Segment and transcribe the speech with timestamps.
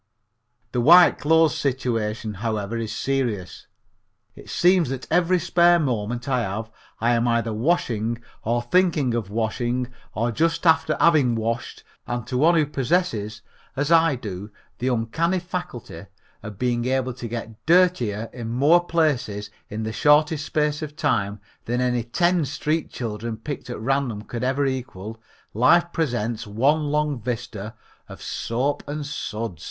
[0.71, 3.67] The white clothes situation, however, is serious.
[4.33, 9.29] It seems that every spare moment I have I am either washing or thinking of
[9.29, 13.43] washing or just after having washed, and to one who possesses
[13.75, 16.07] as I do the uncanny faculty
[16.41, 21.39] of being able to get dirtier in more places in the shortest space of time
[21.65, 25.21] than any ten street children picked at random could ever equal,
[25.53, 27.75] life presents one long vista
[28.09, 29.59] of soap and suds.